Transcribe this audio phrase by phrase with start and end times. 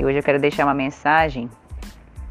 [0.00, 1.50] E hoje eu quero deixar uma mensagem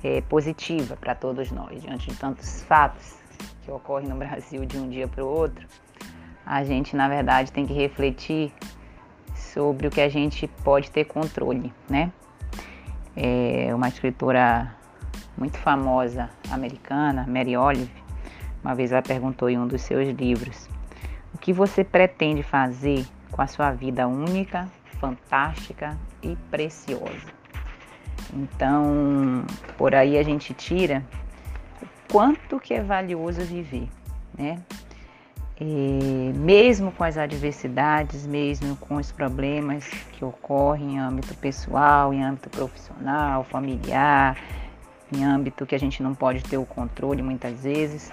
[0.00, 3.16] é, positiva para todos nós, diante de tantos fatos
[3.64, 5.66] que ocorrem no Brasil de um dia para o outro.
[6.46, 8.52] A gente, na verdade, tem que refletir
[9.34, 12.12] sobre o que a gente pode ter controle, né?
[13.16, 14.72] É uma escritora
[15.36, 17.90] muito famosa americana, Mary Olive,
[18.62, 20.70] uma vez ela perguntou em um dos seus livros:
[21.34, 24.68] O que você pretende fazer com a sua vida única,
[25.00, 27.35] fantástica e preciosa?
[28.36, 29.46] Então,
[29.78, 31.02] por aí a gente tira
[31.82, 33.88] o quanto que é valioso viver,
[34.36, 34.60] né?
[35.58, 42.22] E mesmo com as adversidades, mesmo com os problemas que ocorrem em âmbito pessoal, em
[42.22, 44.36] âmbito profissional, familiar,
[45.10, 48.12] em âmbito que a gente não pode ter o controle muitas vezes,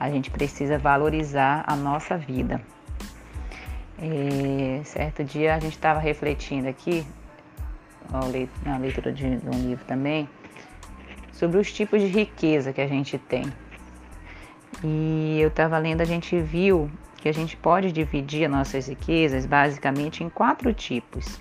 [0.00, 2.60] a gente precisa valorizar a nossa vida.
[4.02, 7.06] E certo dia a gente estava refletindo aqui,
[8.64, 10.28] na leitura de um livro também,
[11.32, 13.44] sobre os tipos de riqueza que a gente tem.
[14.82, 19.46] E eu estava lendo, a gente viu que a gente pode dividir as nossas riquezas
[19.46, 21.40] basicamente em quatro tipos: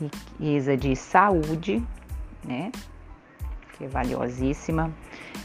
[0.00, 1.82] riqueza de saúde,
[2.44, 2.70] né?
[3.76, 4.92] Que é valiosíssima,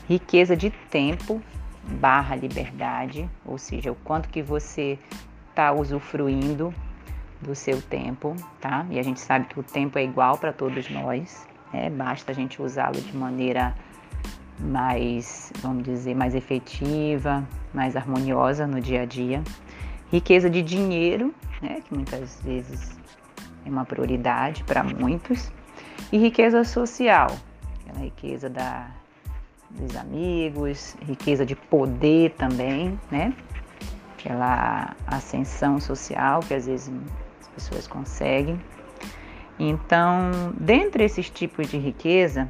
[0.08, 1.41] riqueza de tempo
[1.83, 5.00] barra liberdade, ou seja, o quanto que você
[5.50, 6.73] está usufruindo
[7.42, 8.86] do seu tempo, tá?
[8.89, 11.89] E a gente sabe que o tempo é igual para todos nós, né?
[11.89, 13.75] Basta a gente usá-lo de maneira
[14.59, 19.44] mais, vamos dizer, mais efetiva, mais harmoniosa no dia a dia.
[20.12, 22.92] Riqueza de dinheiro, né, que muitas vezes
[23.66, 25.52] é uma prioridade para muitos.
[26.12, 27.30] E riqueza social,
[27.81, 28.92] aquela riqueza da,
[29.69, 33.34] dos amigos, riqueza de poder também, né?
[34.14, 36.92] Aquela ascensão social que às vezes
[37.55, 38.59] pessoas conseguem.
[39.59, 42.50] Então, dentre esses tipos de riqueza,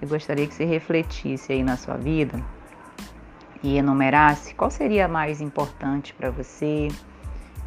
[0.00, 2.40] eu gostaria que você refletisse aí na sua vida
[3.62, 6.88] e enumerasse qual seria a mais importante para você,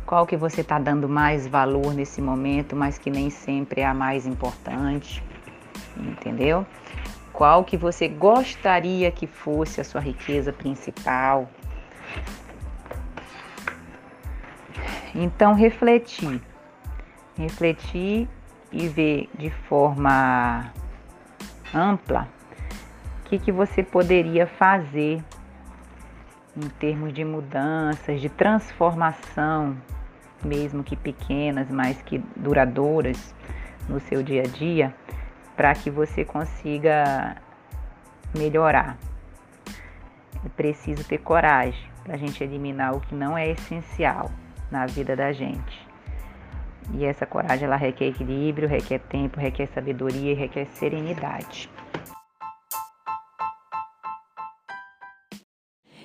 [0.06, 3.94] qual que você está dando mais valor nesse momento, mas que nem sempre é a
[3.94, 5.24] mais importante,
[5.98, 6.66] entendeu?
[7.34, 11.50] Qual que você gostaria que fosse a sua riqueza principal?
[15.20, 16.40] Então refletir,
[17.36, 18.30] refletir
[18.72, 20.72] e ver de forma
[21.74, 22.28] ampla,
[23.22, 25.24] o que, que você poderia fazer
[26.56, 29.76] em termos de mudanças, de transformação,
[30.46, 33.34] mesmo que pequenas, mas que duradouras
[33.90, 34.94] no seu dia a dia,
[35.56, 37.38] para que você consiga
[38.38, 39.00] melhorar.
[40.46, 44.30] É preciso ter coragem para a gente eliminar o que não é essencial
[44.72, 45.88] na vida da gente.
[46.94, 51.70] E essa coragem ela requer equilíbrio, requer tempo, requer sabedoria requer serenidade.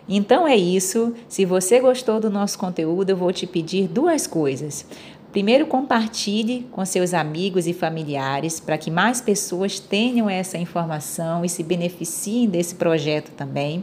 [0.09, 1.15] Então é isso.
[1.29, 4.85] Se você gostou do nosso conteúdo, eu vou te pedir duas coisas.
[5.31, 11.49] Primeiro, compartilhe com seus amigos e familiares para que mais pessoas tenham essa informação e
[11.49, 13.83] se beneficiem desse projeto também.